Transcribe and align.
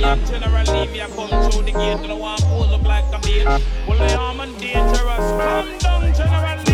lane. 0.00 0.26
Generally, 0.26 0.92
me 0.92 1.02
I 1.02 1.06
come 1.08 1.28
through 1.50 1.62
the 1.62 1.72
gate, 1.72 2.08
don't 2.08 2.18
want 2.18 2.40
pose 2.42 2.72
up 2.72 2.82
like 2.82 3.04
a 3.12 3.26
male. 3.26 3.60
Well, 3.88 4.02
I 4.02 4.42
am 4.42 4.58
dangerous. 4.58 4.98
Come 5.02 5.78
down, 5.78 6.14
General. 6.14 6.67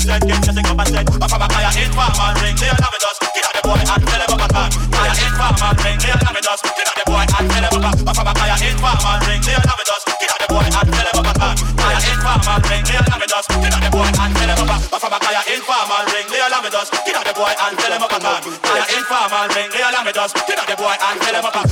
set, 0.00 0.18
set, 0.18 0.26
get 0.26 0.42
chasing 0.42 0.66
up 0.66 0.78
a 0.78 0.84
set. 0.86 1.06
Up 1.06 1.30
from 1.30 1.42
a 1.42 1.46
fire 1.50 1.70
informer 1.78 2.30
ring, 2.42 2.56
they 2.58 2.70
are 2.70 2.80
not 2.82 2.90
with 2.90 3.06
us. 3.06 3.16
Kill 3.22 3.46
the 3.54 3.62
boy 3.62 3.78
and 3.78 4.02
tell 4.02 4.22
him 4.22 4.30
up 4.34 4.42
and 4.42 4.52
back. 4.54 4.70
Fire 4.90 5.14
informer 5.14 5.70
ring, 5.82 5.98
they 6.02 6.10
are 6.10 6.22
not 6.24 6.34
with 6.34 6.48
us. 6.50 6.60
Kill 6.62 6.90
the 6.90 7.04
boy 7.06 7.22
and 7.22 7.46
tell 7.46 7.62
him 7.62 7.70
up 7.70 7.74
and 7.74 7.82
back. 7.84 7.96
Up 8.10 8.14
from 8.16 8.26
a 8.26 8.32
fire 8.34 8.58
informer 8.58 9.14
ring, 9.26 9.42
they 9.44 9.54
are 9.54 9.66
not 9.66 9.76
with 9.78 9.90
us. 9.94 10.02
Kill 10.18 10.34
the 10.34 10.46
boy 10.50 10.66
and 10.66 10.88
tell 10.90 11.06
him 11.06 11.18
up 11.18 11.28
and 11.30 11.38
back. 11.38 11.56
Fire 11.78 12.02
informer 12.10 12.56
ring, 12.66 12.82
they 12.84 12.98
are 12.98 13.06
not 13.06 13.20
with 13.22 13.34
us. 13.34 13.46
Kill 13.46 13.70
the 13.70 13.90
boy 13.94 14.08
and 14.10 14.32
tell 14.34 14.50
him 14.50 14.58
up 14.58 14.64
and 14.64 14.70
back. 14.74 14.82
Up 14.94 15.00
from 15.00 15.14
a 15.14 15.18
fire 15.22 15.44
informer 15.54 16.00
ring, 16.10 16.26
they 16.30 16.40
are 16.42 16.50
not 16.50 16.62
with 16.64 16.74
us. 16.74 16.88
Kill 16.90 17.20
the 17.22 17.34
boy 17.34 17.52
and 17.54 17.74
tell 17.78 17.92
him 17.94 18.02
about 18.02 18.22
back. 18.24 18.42
Fire 18.66 18.88
informer 18.98 19.44
ring, 19.54 19.68
they 19.70 19.82
are 19.84 19.94
not 19.94 20.04
with 20.06 20.18
us. 20.18 20.30
Kill 20.34 20.58
the 20.58 20.74
boy 20.74 20.96
and 20.98 21.16
tell 21.22 21.34
him 21.38 21.46
about 21.46 21.63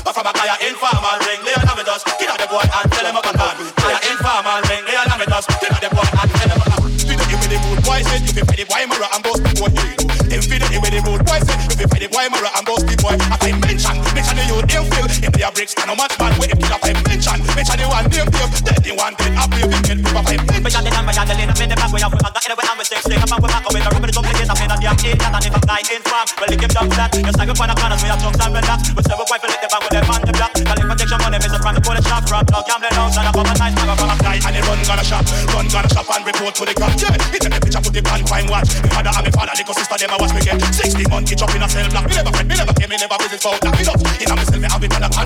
a 15.53 15.55
bricks 15.55 15.75
and 15.77 15.87
no 15.87 15.95
much 15.95 16.17
man 16.19 16.33
with 16.41 16.53
a 16.53 16.57
killer 16.57 16.81
five 16.81 16.97
mention. 17.05 17.39
Mention 17.53 17.77
the 17.77 17.87
one 17.89 18.07
name 18.09 18.29
name, 18.33 18.53
then 18.65 18.81
the 18.81 18.93
one 18.97 19.15
dead 19.21 19.33
a 19.37 19.45
baby 19.53 19.79
get 19.85 19.99
paper 20.01 20.23
five 20.25 20.41
mention. 20.49 20.63
But 20.63 20.73
y'all 20.73 20.85
did 20.85 20.93
number 20.97 21.13
y'all 21.13 21.29
did 21.29 21.39
in 21.41 21.51
a 21.53 21.55
minute 21.61 21.77
back 21.77 21.91
where 21.93 22.01
y'all 22.01 22.13
forgot 22.13 22.33
that 22.33 22.45
anyway 22.49 22.65
I'm 22.65 22.77
with 22.81 22.89
six. 22.89 23.01
Take 23.05 23.21
a 23.21 23.27
back 23.29 23.41
with 23.43 23.53
back 23.53 23.65
with 23.69 23.85
the 23.85 23.91
rubber 23.93 24.09
is 24.09 24.17
up 24.17 24.25
to 24.25 24.33
get 24.33 24.49
a 24.49 24.55
pin 24.57 24.73
at 24.73 24.79
the 24.81 24.89
eight 24.89 25.21
and 25.21 25.45
if 25.45 25.53
I'm 25.53 25.65
nine 25.69 25.87
in 25.93 26.03
farm, 26.09 26.27
well 26.41 26.49
they 26.49 26.59
give 26.59 26.73
them 26.73 26.89
flat. 26.89 27.11
Yes, 27.13 27.37
I 27.37 27.45
go 27.45 27.55
find 27.55 27.71
a 27.71 27.75
corner 27.77 27.97
we 28.01 28.09
y'all 28.09 28.21
jumps 28.23 28.41
and 28.41 28.53
relax. 28.57 28.81
But 28.97 29.05
several 29.05 29.27
wife 29.29 29.43
will 29.45 29.53
let 29.53 29.61
the 29.61 29.69
back 29.69 29.83
with 29.85 29.93
their 29.93 30.05
man 30.09 30.21
to 30.25 30.33
block. 30.33 30.53
Call 30.57 30.79
it 30.81 30.87
protection 30.89 31.19
money, 31.21 31.39
miss 31.43 31.53
a 31.53 31.59
friend 31.61 31.77
to 31.77 31.83
pull 31.85 31.97
a 31.99 32.03
shot 32.03 32.23
from. 32.25 32.43
Now 32.49 32.63
gambling 32.65 32.97
house 32.97 33.17
and 33.21 33.29
a 33.29 33.33
come 33.33 33.51
a 33.51 33.55
nice 33.61 33.75
man 33.77 33.89
from 33.93 34.11
a 34.13 34.17
guy 34.23 34.37
and 34.41 34.55
they 34.57 34.63
run 34.65 34.81
gonna 34.89 35.05
shop, 35.05 35.25
run 35.53 35.67
gonna 35.69 35.91
shop 35.93 36.09
and 36.09 36.23
report 36.25 36.55
to 36.57 36.63
the 36.65 36.75
cop. 36.75 36.93
Yeah, 36.97 37.17
it's 37.37 37.45
a 37.45 37.61
picture 37.61 37.83
put 37.83 37.93
the 37.93 38.03
pan 38.03 38.21
crime 38.25 38.49
watch. 38.49 38.71
Me 38.81 38.89
mother 38.95 39.13
and 39.13 39.25
me 39.27 39.31
father, 39.35 39.55
little 39.59 39.75
sister, 39.77 39.97
them 40.01 40.11
I 40.13 40.17
watch 40.17 40.33
me 40.33 40.41
get. 40.41 40.57
Sixty 40.73 41.05
monkey 41.11 41.35
chopping 41.37 41.61
a 41.61 41.69
cell 41.69 41.89
block. 41.93 42.09
Me 42.09 42.15
never 42.17 42.33
friend, 42.33 42.49
me 42.49 42.55
never 42.57 42.75
came, 42.79 42.89
me 42.89 42.97
never 42.97 43.17
visit 43.21 43.41
for 43.43 43.55
that. 43.59 43.73
Me 43.77 43.83
not 43.85 43.99
in 44.01 44.31
a 44.31 44.37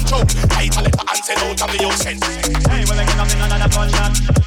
choke. 0.06 0.30
I 0.52 0.68
tell 0.68 0.86
it 0.86 0.94
and 0.94 1.24
send 1.24 1.40
out 1.42 1.60
of 1.60 1.78
the 1.78 1.90
sense. 1.96 2.24
Hey, 2.66 2.84
well, 2.86 2.98
I 2.98 3.04
get 3.04 3.16
nothing 3.16 3.40
under 3.40 3.58
the 3.58 3.68
gunshot. 3.74 4.45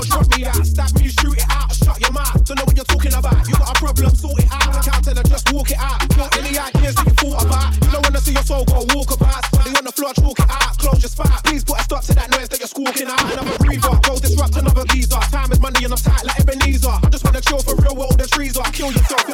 or 0.00 0.06
drop 0.08 0.26
me 0.36 0.44
out, 0.44 0.64
Stab 0.64 0.90
me, 0.96 1.08
shoot 1.08 1.36
it 1.36 1.44
out, 1.50 1.70
or 1.70 1.74
shut 1.74 2.00
your 2.00 2.12
mouth. 2.12 2.44
Don't 2.44 2.56
know 2.58 2.64
what 2.64 2.76
you're 2.76 2.88
talking 2.88 3.12
about. 3.12 3.36
You 3.48 3.54
got 3.54 3.76
a 3.76 3.76
problem, 3.76 4.14
sort 4.14 4.40
it 4.40 4.48
out. 4.50 4.84
Count 4.84 5.06
and 5.06 5.18
I 5.18 5.22
just 5.22 5.52
walk 5.52 5.70
it 5.70 5.78
out. 5.78 6.00
Got 6.16 6.36
any 6.38 6.56
ideas 6.56 6.94
that 6.96 7.06
you 7.06 7.14
thought 7.20 7.44
about. 7.44 7.74
You 7.84 7.90
don't 7.92 8.04
wanna 8.04 8.20
see 8.20 8.32
your 8.32 8.42
soul 8.42 8.64
go 8.64 8.84
walk 8.96 9.12
about. 9.12 9.44
Money 9.52 9.76
on 9.76 9.84
the 9.84 9.92
floor, 9.92 10.12
chalk 10.14 10.38
it 10.38 10.50
out. 10.50 10.78
Close 10.78 11.02
your 11.02 11.12
spot. 11.12 11.44
Please 11.44 11.64
put 11.64 11.78
a 11.78 11.82
stop 11.84 12.02
to 12.04 12.14
that 12.14 12.30
noise 12.30 12.48
that 12.48 12.58
you're 12.58 12.72
squawking 12.72 13.08
out. 13.08 13.20
Another 13.20 13.58
breather, 13.58 13.94
go 14.02 14.16
disrupt 14.16 14.56
another 14.56 14.84
geezer. 14.88 15.20
Time 15.30 15.52
is 15.52 15.60
money 15.60 15.84
and 15.84 15.92
I'm 15.92 16.00
tight 16.00 16.24
like 16.24 16.40
Ebenezer. 16.40 16.88
I 16.88 17.08
just 17.10 17.24
wanna 17.24 17.40
chill 17.40 17.60
for 17.60 17.76
real 17.76 17.94
where 17.94 18.08
all 18.08 18.16
the 18.16 18.26
trees 18.26 18.56
are. 18.56 18.70
Kill 18.72 18.92
yourself. 18.92 19.29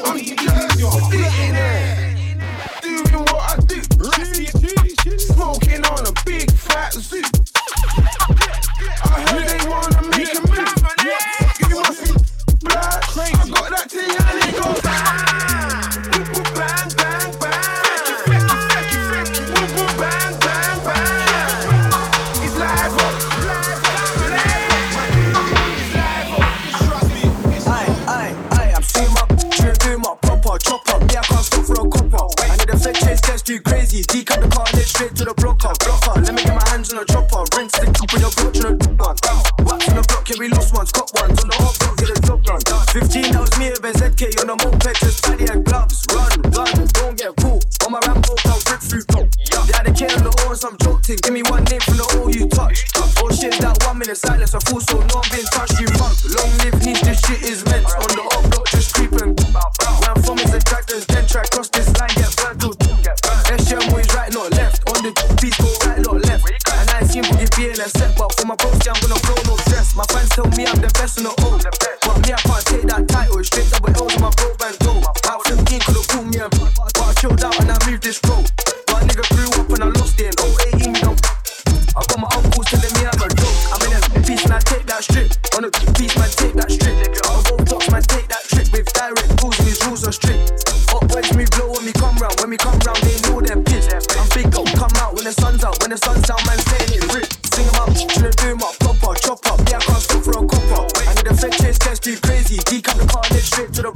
fit 103.56 103.72
to 103.72 103.81
the 103.81 103.95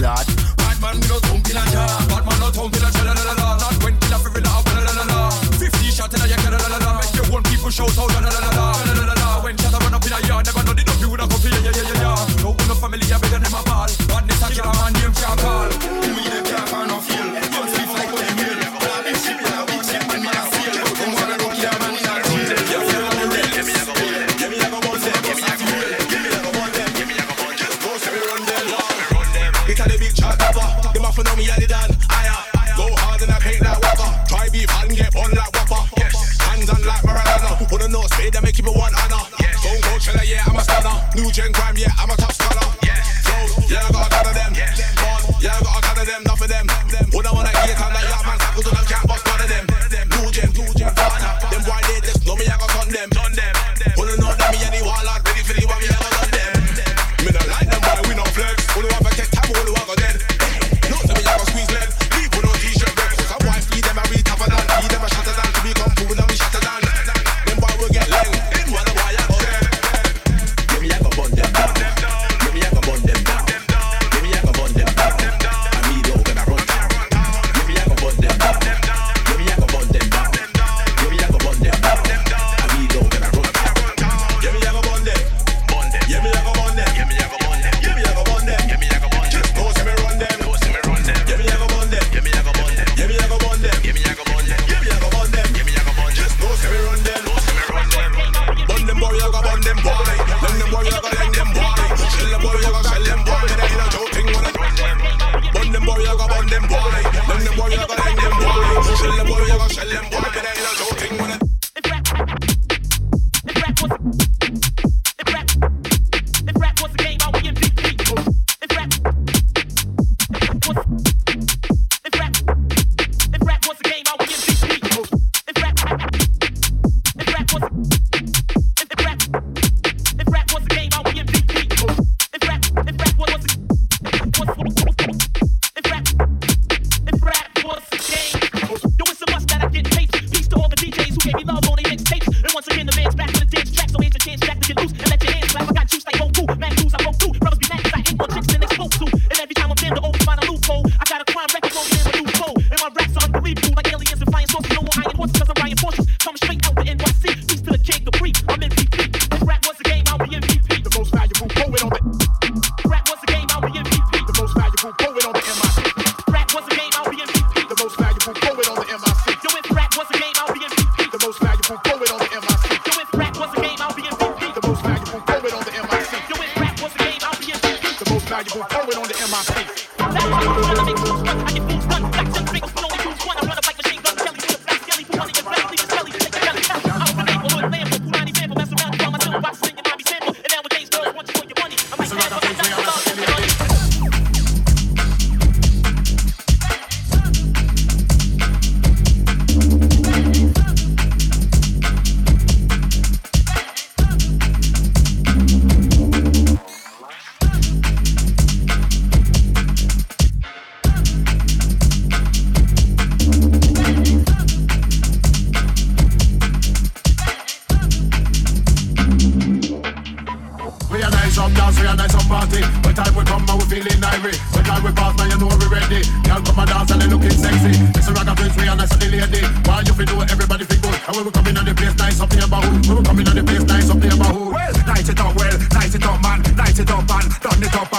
lad. 0.00 0.26
Bad 0.56 0.78
man, 0.80 1.00
we 1.00 1.06
no 1.08 1.18
thump 1.18 1.48
in 1.50 1.56
a 1.56 1.64
jar. 1.72 1.88
Bad 2.08 2.24
man, 2.24 2.38
no 2.40 2.48
thump 2.50 2.76
in 2.76 2.84
a 2.84 2.90
jar. 2.90 3.04
La 3.04 3.12
la 3.12 3.24
la 3.28 3.34
la. 3.40 3.48
Not 3.58 3.76
when 3.84 3.96
killer 3.98 4.18
for 4.22 4.30
real. 4.30 4.46
La 4.46 4.82
la 4.86 4.92
la 4.96 5.04
la. 5.10 5.30
Fifty 5.58 5.90
shot 5.90 6.12
in 6.14 6.20
a 6.22 6.26
yak. 6.26 6.42
La 6.44 6.56
la 6.56 6.68
la 6.72 6.78
la. 6.78 6.90
Make 7.00 7.14
your 7.16 7.26
own 7.34 7.42
people 7.44 7.70
shout 7.70 7.98
out. 7.98 8.08
La 8.14 8.20
la 8.20 8.30
la 8.30 8.40
la 8.40 8.50
la. 8.56 8.64
La 8.86 8.92
la 8.92 9.04
la 9.10 9.14
la. 9.20 9.28
When 9.42 9.56
shot 9.58 9.74
run 9.82 9.94
up 9.94 10.04
in 10.06 10.12
a 10.12 10.18
yard, 10.28 10.46
never 10.46 10.62
know 10.64 10.74
the 10.74 10.84
dopey 10.84 11.06
woulda 11.06 11.26
come 11.28 11.40
for 11.40 11.48
ya 11.48 11.58
ya 11.66 11.72
ya 11.72 11.94
ya. 12.02 12.12
No 12.42 12.50
one 12.54 12.68
no 12.68 12.74
family, 12.74 13.06
I 13.12 13.18
better 13.18 13.40
my 13.50 13.62
ball. 13.66 13.90
Badness 14.08 14.42
a 14.42 14.46
killer 14.52 14.74
man, 14.76 14.92
name 14.94 15.12
can't. 15.12 15.71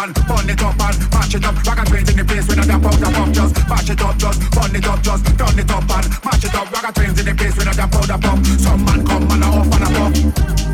and 0.04 0.14
burn 0.28 0.50
it 0.50 0.62
up 0.62 0.80
and 0.80 1.12
mash 1.12 1.36
it 1.36 1.46
up. 1.46 1.56
Rock 1.66 1.80
and 1.80 1.88
twins 1.88 2.10
in 2.10 2.18
the 2.18 2.26
place 2.26 2.48
when 2.48 2.60
I 2.60 2.66
dump 2.66 2.86
out 2.86 3.00
the 3.00 3.10
pump, 3.12 3.34
just 3.34 3.56
mash 3.70 3.90
it 3.90 4.02
up, 4.02 4.18
just 4.18 4.40
burn 4.52 4.76
it 4.76 4.88
up, 4.88 5.02
just 5.02 5.26
turn 5.26 5.60
it 5.60 5.72
up 5.72 5.90
and 5.90 6.26
mash 6.26 6.44
it 6.44 6.56
up. 6.56 6.72
Rock 6.72 6.86
and 6.86 6.96
twins 6.96 7.20
in 7.20 7.26
the 7.26 7.36
place 7.36 7.58
when 7.58 7.68
I 7.68 7.74
dump 7.74 7.96
out 7.96 8.08
the 8.08 8.18
pump. 8.18 8.46
Some 8.46 8.86
man 8.86 9.06
come 9.06 9.32
and 9.32 9.44
I 9.44 9.48
off 9.48 9.74
and 9.74 9.84
I 9.84 10.68
pop. 10.68 10.73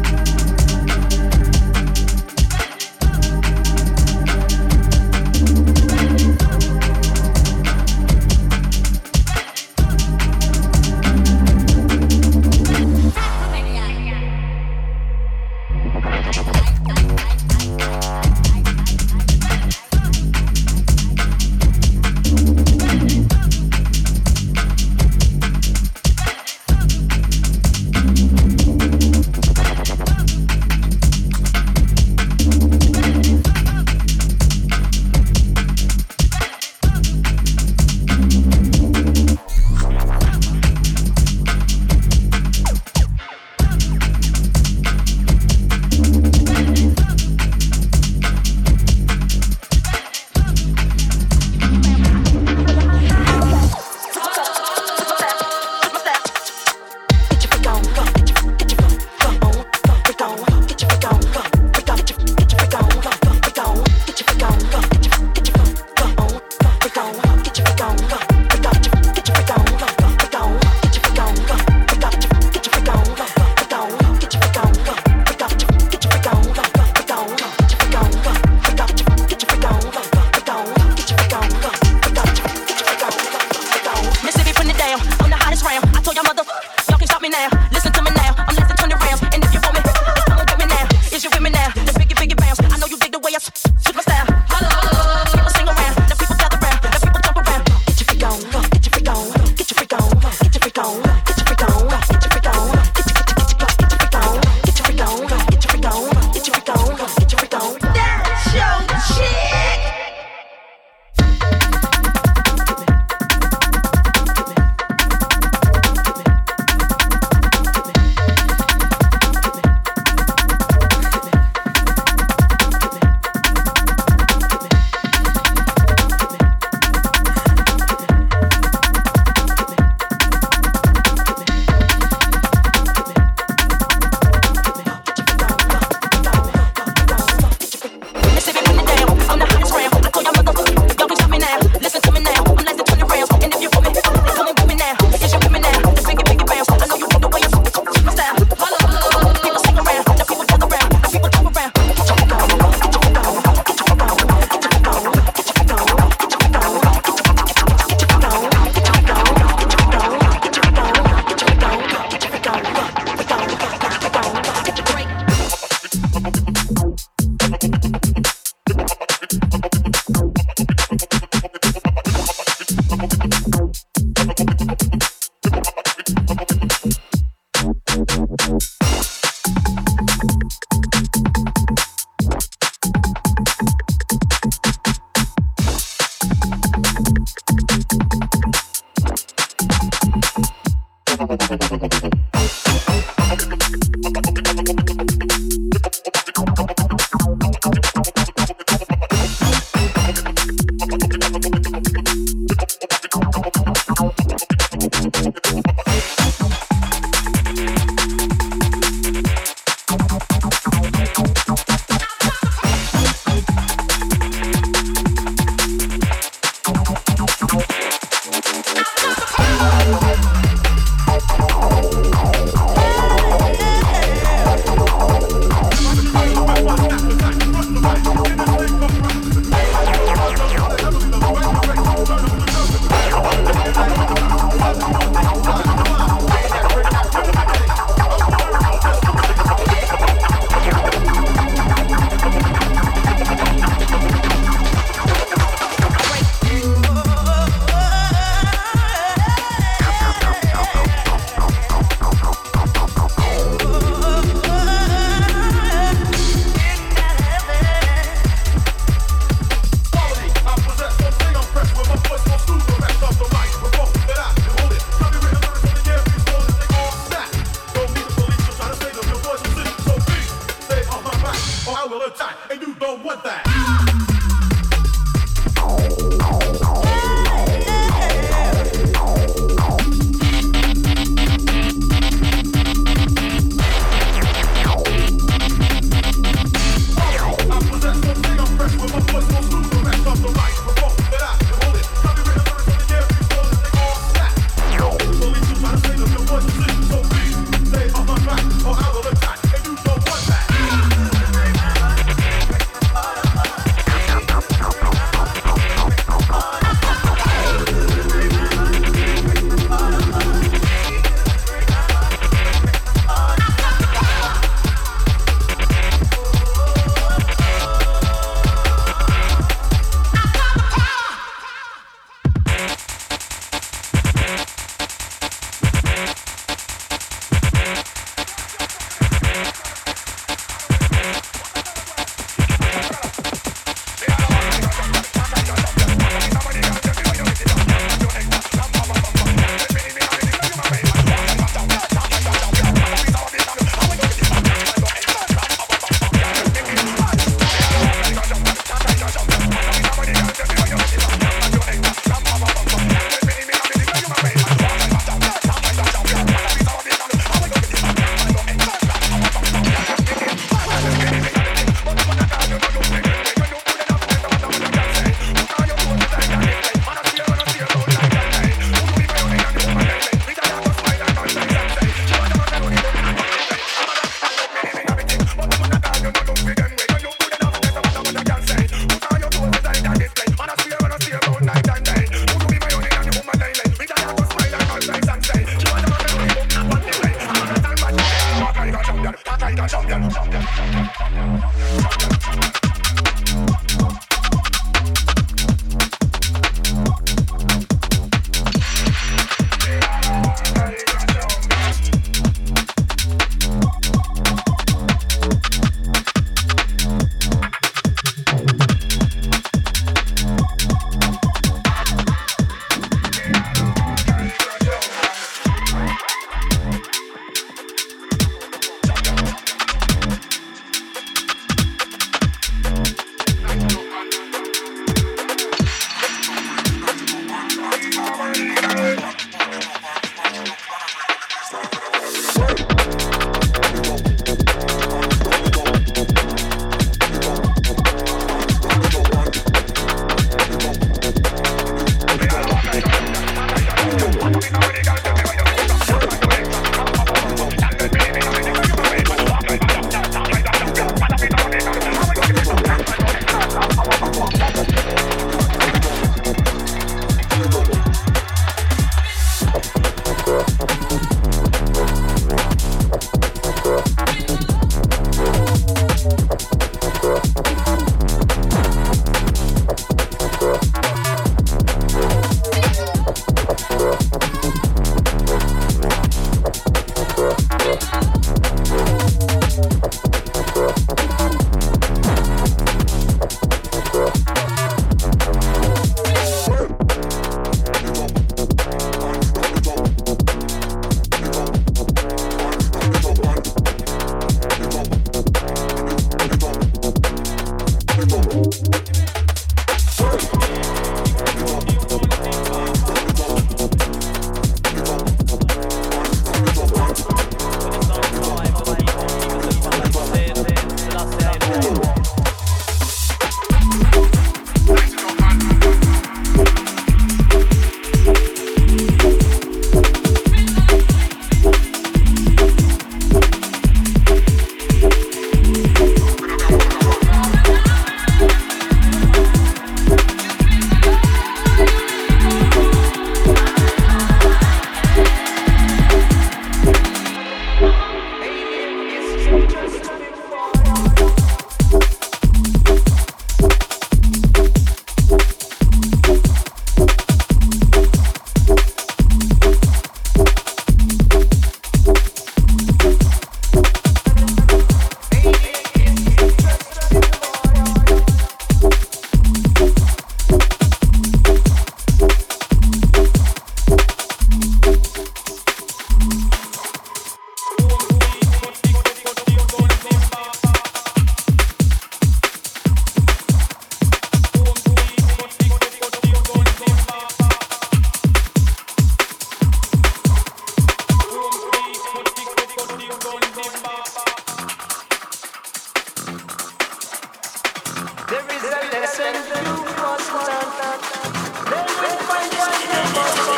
I 588.82 588.86
send 588.86 589.18
you 589.18 589.66
for 589.76 590.00
some 590.00 590.24
time. 590.56 591.12
Then 591.52 591.66
we'll 591.80 591.98
find 592.08 592.34
out. 592.34 593.29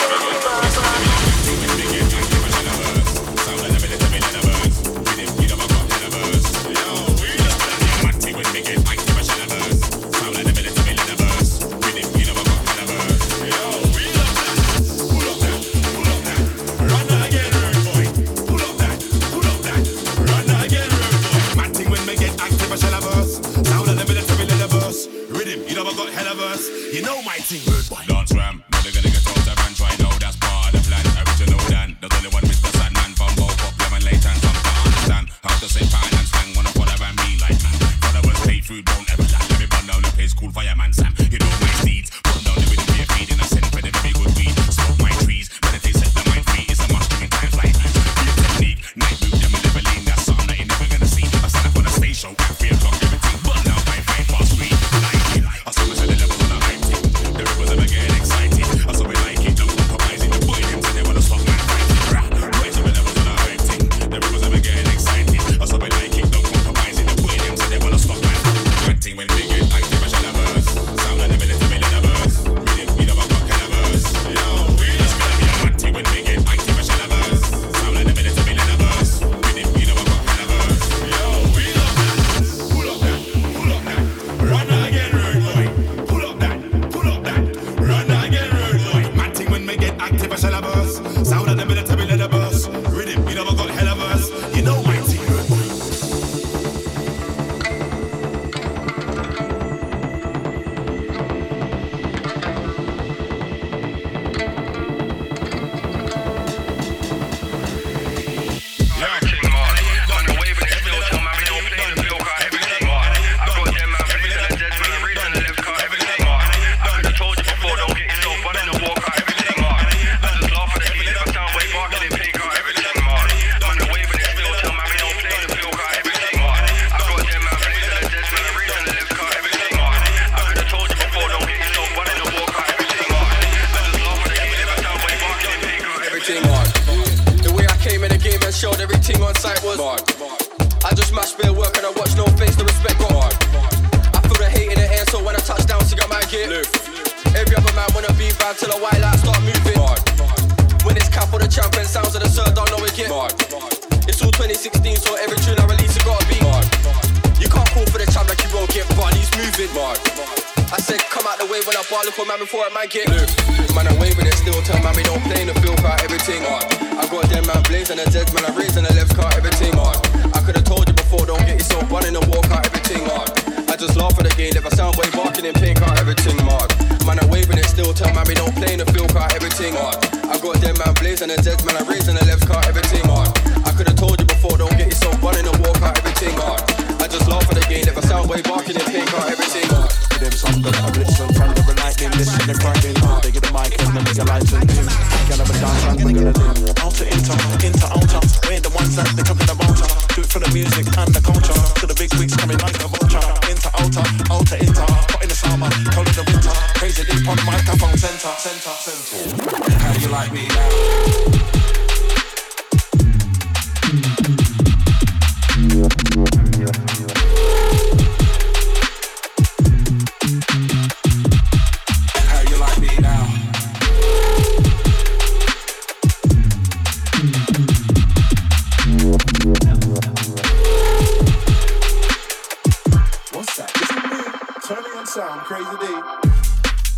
crazy 235.51 235.77
day. 235.83 235.99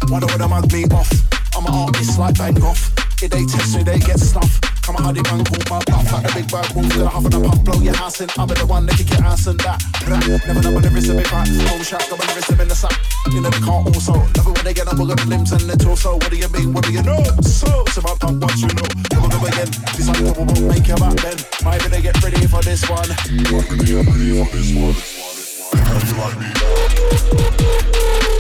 Why 0.10 0.20
don't 0.20 0.38
them 0.38 0.54
me 0.70 0.86
off? 0.94 1.10
I'm 1.58 1.66
an 1.66 1.74
artist 1.74 2.20
like 2.20 2.38
Van 2.38 2.54
Gogh. 2.54 2.78
If 3.18 3.32
they 3.32 3.46
test 3.50 3.76
me, 3.76 3.82
they 3.82 3.98
get 3.98 4.20
snuffed. 4.20 4.62
Come 4.86 4.98
out 4.98 5.10
how 5.10 5.12
they 5.12 5.24
bang, 5.24 5.44
pull 5.44 5.58
my 5.72 5.82
bluff 5.90 6.12
like 6.14 6.30
a 6.30 6.34
big 6.38 6.52
bad 6.52 6.70
wolf. 6.76 6.86
Then 6.94 7.08
I 7.08 7.10
half 7.10 7.26
and 7.26 7.34
a 7.34 7.40
pop, 7.50 7.64
blow 7.66 7.82
your 7.82 7.96
ass 7.98 8.22
in. 8.22 8.30
I'm 8.38 8.48
the 8.48 8.66
one 8.68 8.86
that 8.86 8.98
kick 8.98 9.10
your 9.10 9.26
ass 9.26 9.48
in 9.48 9.58
that. 9.66 9.82
Blah. 10.06 10.20
Never 10.46 10.62
know 10.62 10.72
when 10.76 10.84
the 10.86 10.90
wrist 10.94 11.10
of 11.10 11.18
fight. 11.26 11.50
Home 11.50 11.82
shot, 11.82 12.06
got 12.10 12.20
my 12.20 12.30
wrist 12.36 12.52
in 12.52 12.68
the 12.68 12.76
sack. 12.76 12.94
You 13.32 13.42
know, 13.42 13.50
they 13.50 13.64
can't 13.64 13.88
also. 13.90 14.14
Love 14.14 14.46
it 14.46 14.54
when 14.54 14.66
they 14.66 14.74
get 14.74 14.88
on, 14.88 14.98
the 15.02 15.18
limbs 15.26 15.52
and 15.52 15.66
the 15.66 15.78
torso. 15.78 16.22
What 16.22 16.30
do 16.30 16.38
you 16.38 16.50
mean? 16.50 16.74
What 16.74 16.86
do 16.86 16.94
you 16.94 17.02
know? 17.02 17.24
So, 17.42 17.86
so 17.90 18.06
I 18.06 18.14
punk 18.22 18.44
what 18.44 18.54
you 18.62 18.70
know. 18.70 18.86
Never 19.10 19.34
go 19.34 19.40
again. 19.50 19.72
This 19.98 20.06
like 20.06 20.22
double 20.22 20.46
won't 20.46 20.62
make 20.70 20.86
your 20.86 21.02
back 21.02 21.18
then. 21.26 21.38
Might 21.66 21.82
they 21.90 22.02
get 22.06 22.22
ready 22.22 22.46
for 22.46 22.62
this 22.62 22.86
one. 22.86 23.10
You 23.34 23.50
like 23.50 23.72
me? 23.72 23.82
they 23.82 23.98
get 23.98 24.06
ready 24.06 24.46
for 24.46 24.52
this 24.54 24.70
one. 24.78 24.94
How 25.74 25.98
you 25.98 26.14
like 26.22 26.38
me? 26.38 28.33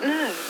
Don't 0.00 0.10
know. 0.10 0.47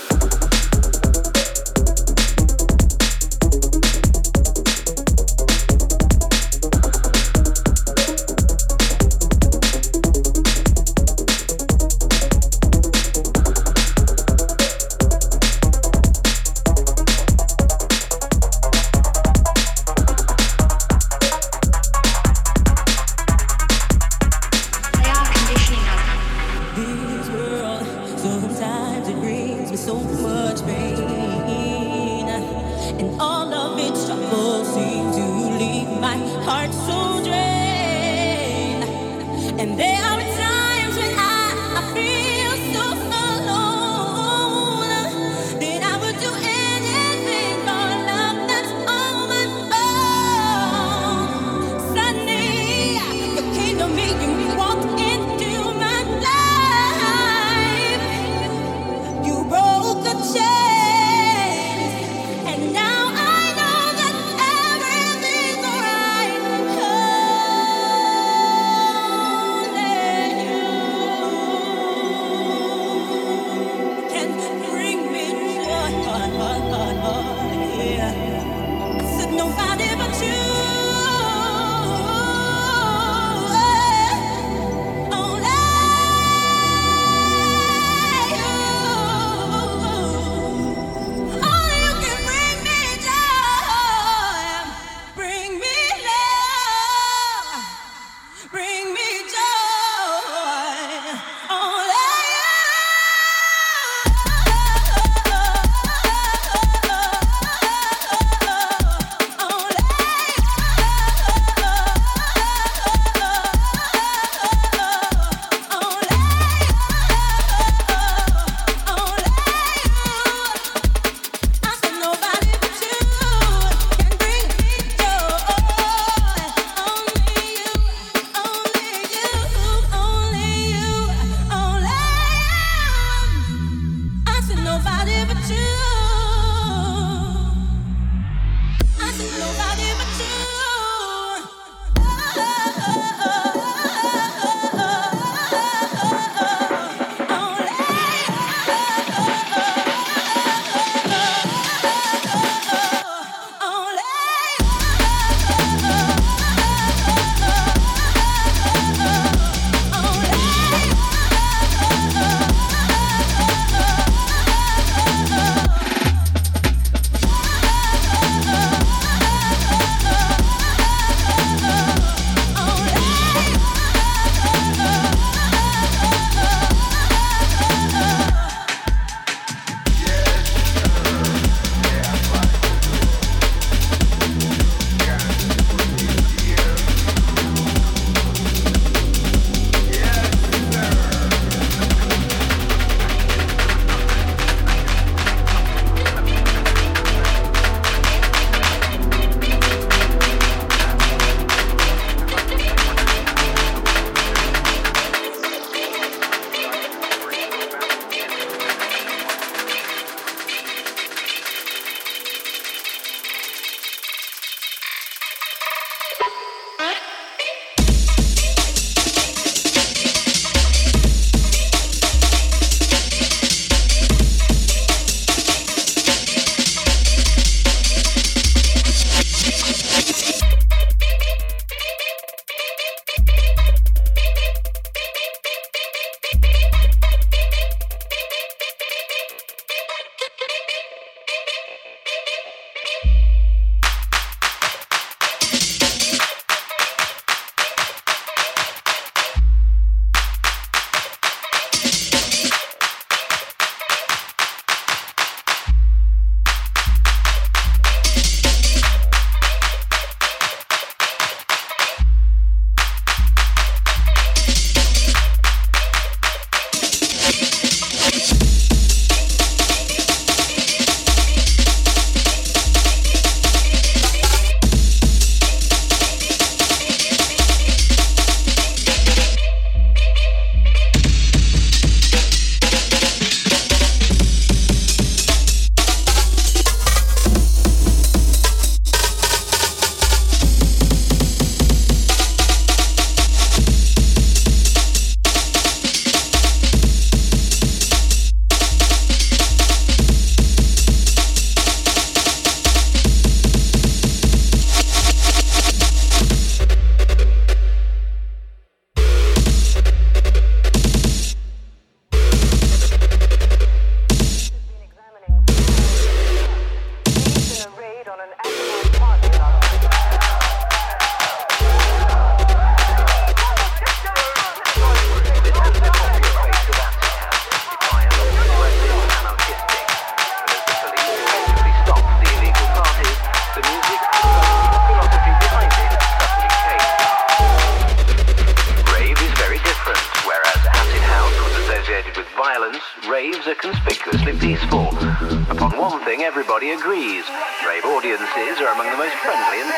And 349.60 349.72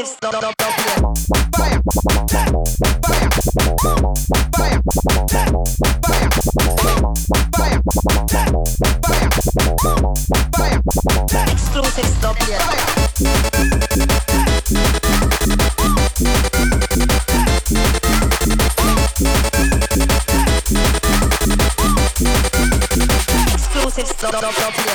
haces 0.00 0.16
lo, 0.22 0.30
lo, 0.30 0.38
stop 0.38 0.54
propio. 0.56 1.18
Exclusive 11.50 12.10
propio. 12.20 12.58
Exclusive 23.52 24.14
propio. 24.14 24.87